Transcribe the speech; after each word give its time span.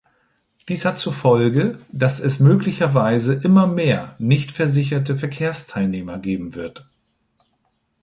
Dies 0.67 0.83
hat 0.83 0.97
zur 0.97 1.13
Folge, 1.13 1.77
dass 1.91 2.19
es 2.19 2.39
möglicherweise 2.39 3.35
immer 3.35 3.67
mehr 3.67 4.15
nicht 4.17 4.51
versicherte 4.51 5.15
Verkehrsteilnehmer 5.15 6.17
geben 6.17 6.55
wird. 6.55 6.87